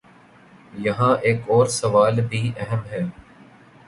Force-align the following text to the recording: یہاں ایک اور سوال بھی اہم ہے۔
یہاں 0.77 1.15
ایک 1.21 1.41
اور 1.47 1.65
سوال 1.65 2.21
بھی 2.21 2.51
اہم 2.57 2.79
ہے۔ 2.91 3.01